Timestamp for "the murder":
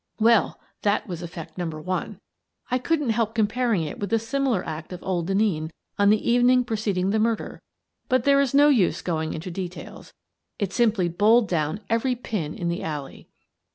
7.11-7.61